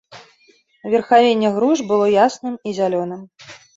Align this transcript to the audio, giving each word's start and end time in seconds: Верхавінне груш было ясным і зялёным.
Верхавінне 0.93 1.49
груш 1.57 1.79
было 1.91 2.05
ясным 2.25 2.57
і 2.71 2.75
зялёным. 2.79 3.21